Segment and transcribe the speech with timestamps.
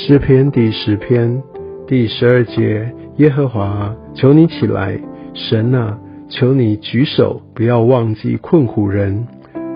[0.00, 1.42] 诗篇第十篇
[1.88, 4.96] 第十二节：耶和华，求你起来！
[5.34, 9.26] 神啊，求你举手，不要忘记困苦人。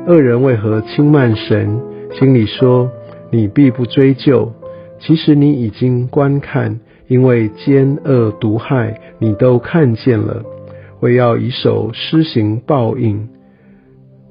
[0.06, 1.76] 恶人为何轻慢神？
[2.12, 2.88] 心里说：
[3.32, 4.52] 你必不追究。
[5.00, 6.78] 其实你已经观看，
[7.08, 10.44] 因为奸恶毒害，你都看见了。
[11.00, 13.28] 为要以手施行报应。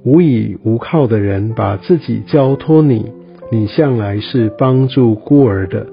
[0.05, 3.11] 无依无靠的人把自己交托你。
[3.51, 5.85] 你向来是帮助孤儿的，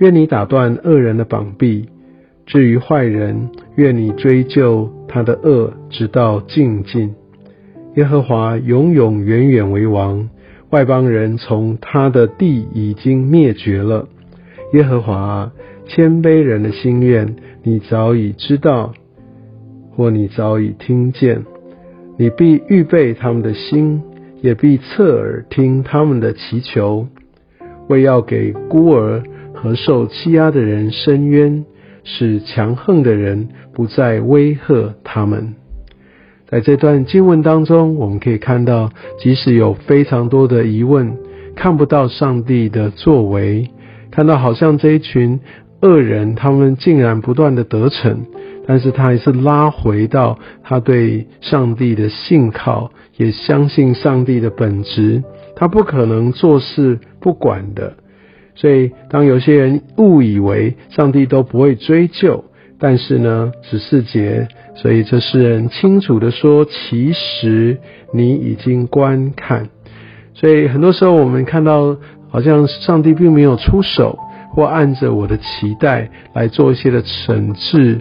[0.00, 1.84] 愿你打断恶人的膀臂；
[2.46, 7.14] 至于坏人，愿你追究他的恶，直到尽尽。
[7.94, 10.28] 耶和华永永远远为王，
[10.70, 14.08] 外邦人从他的地已经灭绝了。
[14.72, 15.52] 耶和华
[15.86, 18.92] 谦卑人的心愿，你早已知道，
[19.94, 21.44] 或你早已听见，
[22.16, 24.02] 你必预备他们的心。
[24.42, 27.06] 也必侧耳听他们的祈求，
[27.88, 29.22] 为要给孤儿
[29.54, 31.64] 和受欺压的人伸冤，
[32.04, 35.54] 使强横的人不再威吓他们。
[36.48, 41.16] 在这段经文当中，我们可以看到，即使有非常多的疑问，
[41.54, 43.70] 看不到上帝的作为，
[44.10, 45.38] 看到好像这一群
[45.82, 48.26] 恶人，他们竟然不断的得逞。
[48.66, 55.22] 但是他还是拉回到他对上帝的信靠，也相信上帝的本质，
[55.56, 57.94] 他不可能做事不管的。
[58.54, 62.44] 所以，当有些人误以为上帝都不会追究，
[62.78, 67.78] 但是呢，十四节，所以这诗人清楚的说，其实
[68.12, 69.68] 你已经观看。
[70.34, 71.96] 所以很多时候我们看到，
[72.28, 74.18] 好像上帝并没有出手，
[74.54, 78.00] 或按着我的期待来做一些的惩治。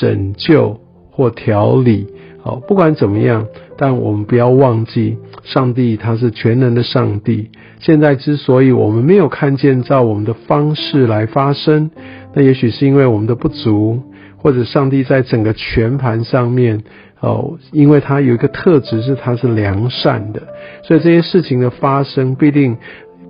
[0.00, 2.06] 拯救或调理，
[2.42, 3.46] 好，不管怎么样，
[3.76, 7.50] 但我们不要忘记，上帝他是全能的上帝。
[7.80, 11.90] 现在之所以我们没有看见照我们的方式来发生，
[12.34, 14.00] 那也许是因为我们的不足，
[14.36, 16.82] 或者上帝在整个全盘上面，
[17.20, 20.42] 哦，因为他有一个特质是他是良善的，
[20.82, 22.76] 所以这些事情的发生必定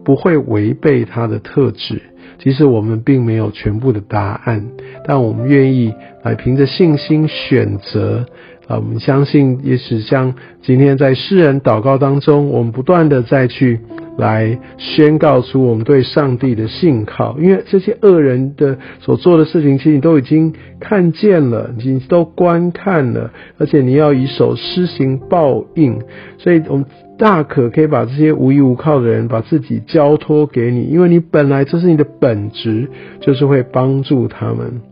[0.08, 2.00] 不会违背他的特质。
[2.38, 4.64] 其实我们并没有全部的答案，
[5.04, 5.92] 但我们愿意
[6.22, 8.24] 来凭着信心选择。
[8.66, 13.80] 啊，我们相信，也许像今天在诗人祷告当中，我们不断的再去
[14.18, 26.00] 来宣告出我们对上帝的信靠，因为这些恶人的所做的事情，其实你都已经看见了，你都观看了，而且你要以手施行报应，
[26.36, 26.84] 所以我们
[27.16, 32.90] 大可可以把这些无依无靠的人，把自己交托给你，因为你本来这是你的本职，
[33.20, 34.82] 就是会帮助他们。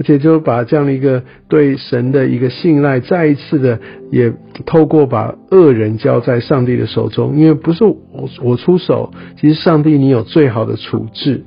[0.00, 3.78] 而且就把这样的一个对神的一个信赖，再一次的
[4.10, 4.32] 也
[4.64, 7.98] 透过把恶人交在上帝的手中，因为不是我
[8.42, 11.44] 我出手，其实上帝你有最好的处置，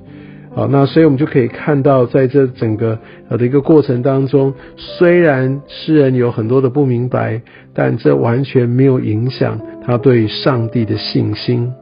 [0.53, 7.42] 好，那所以我们就可以看到，在这整个呃的一个过程当中，虽然诗人有很多的不明白，
[7.74, 11.74] 但这完全没有影响他对上帝的信心，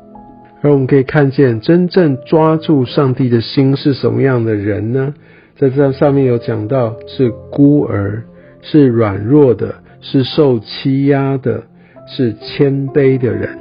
[0.61, 5.13] 而我们可以看见真正抓住上帝的心是什么样的人呢？
[5.61, 8.23] 在这上面有讲到，是孤儿，
[8.63, 11.61] 是软弱的，是受欺压的，
[12.07, 13.59] 是谦卑的人。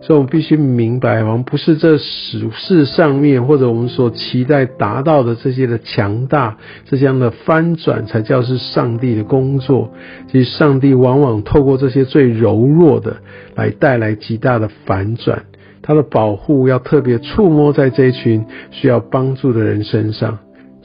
[0.00, 9.90] 所以，我们必须明白，我们不是这世事上面或者我们所期待达到的这些的强大，这样的翻转才叫是上帝的工作。
[10.32, 13.18] 其实，上帝往往透过这些最柔弱的，
[13.54, 15.44] 来带来极大的反转。
[15.82, 20.38] 他的保护要特别触摸在这一群需要帮助的人身上。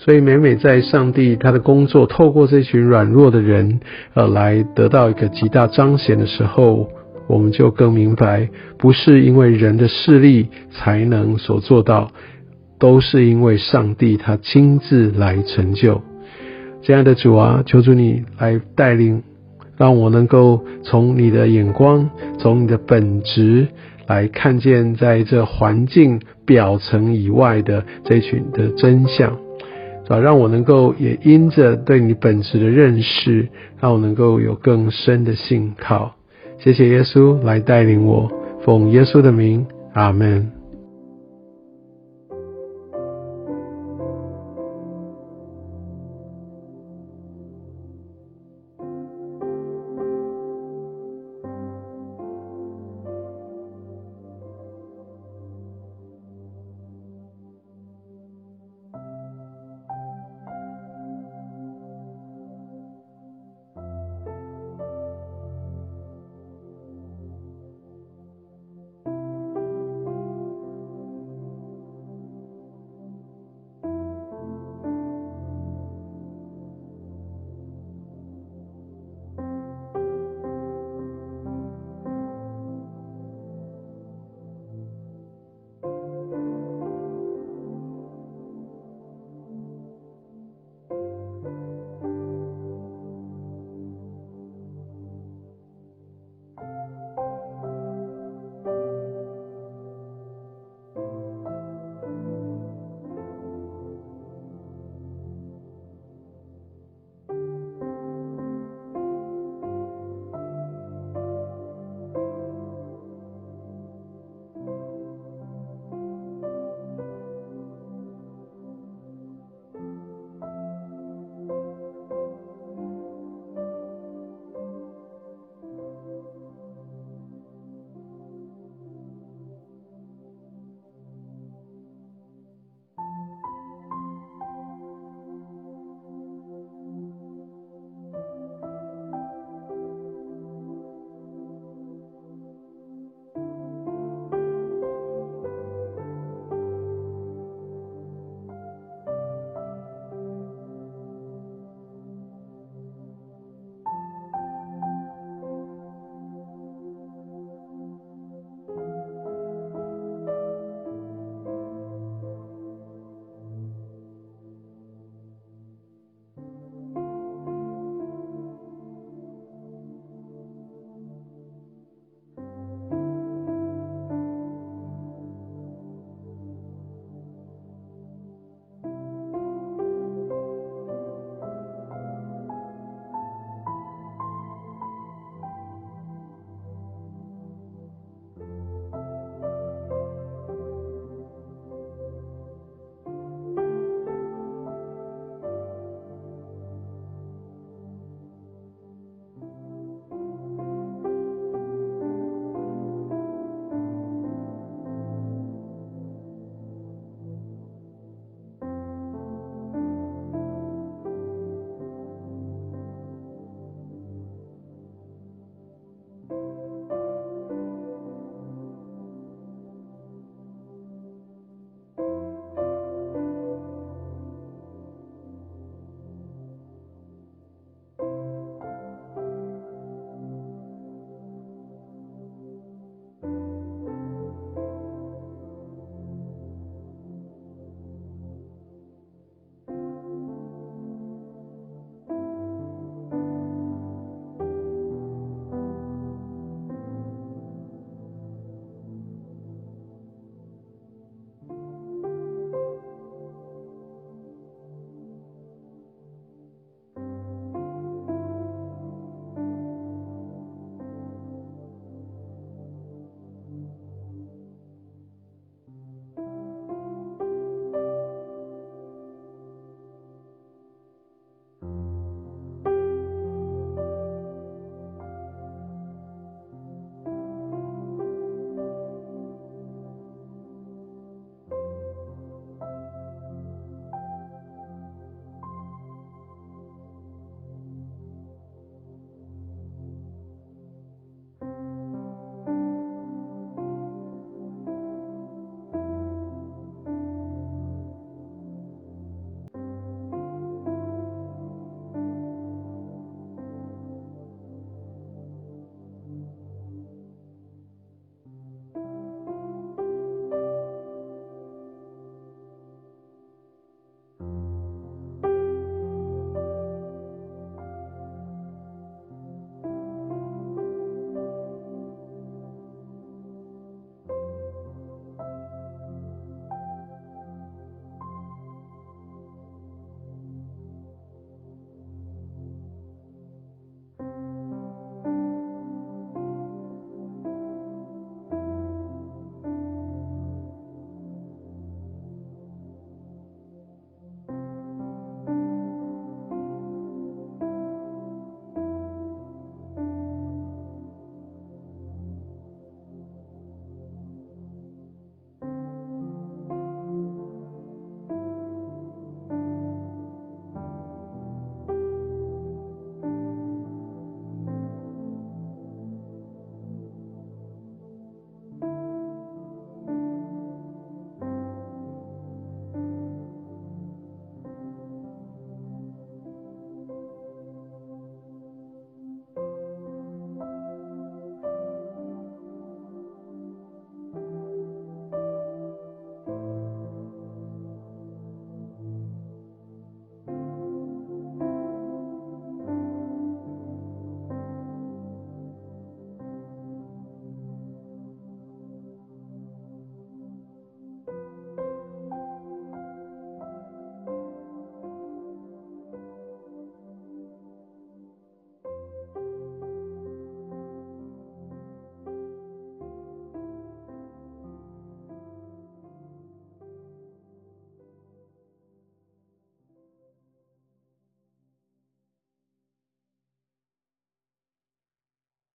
[0.04, 3.82] 所以每每在上帝他的工作透过这群软弱的人，
[4.16, 6.90] 呃，来得到一个极大彰显的时候，
[7.28, 12.12] 我们就更明白，不是因为人的势力才能所做到，
[12.80, 16.02] 都是因为上帝他亲自来成就。
[16.82, 19.22] 亲爱的主啊，求主你来带领，
[19.78, 22.10] 让我能够从你的眼光，
[22.40, 23.68] 从你的本质
[24.08, 29.38] 来看见在这环境表层以外的这群的真相。
[30.08, 33.48] 啊，让我能够也因着对你本质的认识，
[33.80, 36.14] 让我能够有更深的信靠。
[36.60, 38.32] 谢谢耶稣来带领我，
[38.64, 40.61] 奉耶稣的名，阿门。